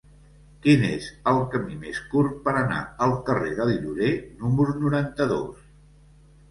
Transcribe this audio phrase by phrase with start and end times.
[0.61, 4.13] Quin és el camí més curt per anar al carrer del Llorer
[4.47, 5.67] número noranta-dos?